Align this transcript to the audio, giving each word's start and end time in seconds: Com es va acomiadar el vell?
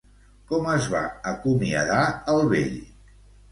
Com 0.51 0.69
es 0.75 0.87
va 0.93 1.01
acomiadar 1.33 2.01
el 2.35 2.43
vell? 2.57 2.75